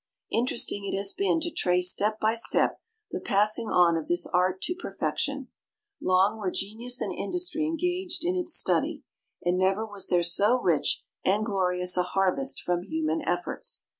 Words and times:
Interesting 0.31 0.83
it 0.83 0.97
has 0.97 1.13
been 1.13 1.39
to 1.41 1.51
trace 1.51 1.91
step 1.91 2.19
by 2.19 2.33
step 2.33 2.81
the 3.11 3.19
passing 3.19 3.69
on 3.69 3.95
of 3.95 4.07
this 4.07 4.25
art 4.25 4.59
to 4.63 4.73
perfection. 4.73 5.49
Long 6.01 6.39
were 6.39 6.49
genius 6.49 7.01
and 7.01 7.13
industry 7.13 7.67
engaged 7.67 8.25
in 8.25 8.35
its 8.35 8.55
study, 8.55 9.03
and 9.43 9.59
never 9.59 9.85
was 9.85 10.07
there 10.07 10.23
so 10.23 10.59
rich 10.59 11.03
and 11.23 11.45
glorious 11.45 11.97
a 11.97 12.01
harvest 12.01 12.61
from 12.61 12.81
human 12.81 13.21
efforts. 13.27 13.83